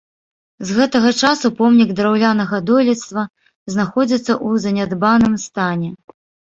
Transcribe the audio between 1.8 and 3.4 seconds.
драўлянага дойлідства